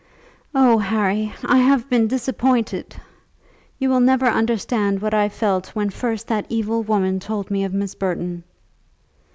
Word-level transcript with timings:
Oh, 0.55 0.79
Harry, 0.79 1.31
I 1.45 1.59
have 1.59 1.87
been 1.87 2.07
disappointed! 2.07 2.95
You 3.77 3.89
will 3.91 3.99
never 3.99 4.25
understand 4.25 4.99
what 4.99 5.13
I 5.13 5.29
felt 5.29 5.75
when 5.75 5.91
first 5.91 6.25
that 6.29 6.47
evil 6.49 6.81
woman 6.81 7.19
told 7.19 7.51
me 7.51 7.63
of 7.65 7.71
Miss 7.75 7.93
Burton." 7.93 8.43